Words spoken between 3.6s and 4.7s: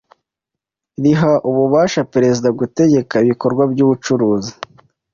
by'ubucuruzi